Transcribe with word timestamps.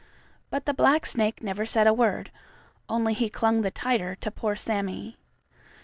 But 0.49 0.65
the 0.65 0.73
black 0.73 1.05
snake 1.05 1.43
never 1.43 1.63
said 1.63 1.85
a 1.85 1.93
word, 1.93 2.31
only 2.89 3.13
he 3.13 3.29
clung 3.29 3.61
the 3.61 3.69
tighter 3.69 4.15
to 4.15 4.31
poor 4.31 4.55
Sammie. 4.55 5.15